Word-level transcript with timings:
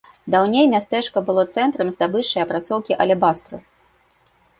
Даўней 0.35 0.65
мястэчка 0.69 1.21
было 1.27 1.43
цэнтрам 1.57 1.91
здабычы 1.97 2.35
і 2.39 2.41
апрацоўкі 2.45 2.97
алебастру. 3.05 3.61